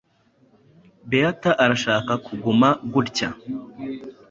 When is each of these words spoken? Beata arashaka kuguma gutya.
Beata 1.09 1.51
arashaka 1.63 2.13
kuguma 2.25 2.67
gutya. 2.93 3.29